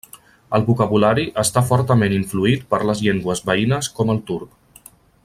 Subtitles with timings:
[0.57, 4.91] El vocabulari està fortament influït per les llengües veïnes com el turc.